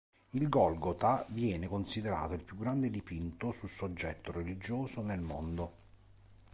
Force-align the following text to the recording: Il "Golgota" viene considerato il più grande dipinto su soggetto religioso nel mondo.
Il 0.31 0.49
"Golgota" 0.49 1.23
viene 1.29 1.67
considerato 1.67 2.33
il 2.33 2.43
più 2.43 2.57
grande 2.57 2.89
dipinto 2.89 3.51
su 3.51 3.67
soggetto 3.67 4.31
religioso 4.31 5.03
nel 5.03 5.19
mondo. 5.21 5.73